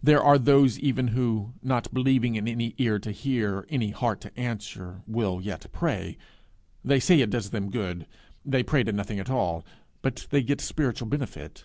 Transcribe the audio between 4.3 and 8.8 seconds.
answer, will yet pray. They say it does them good; they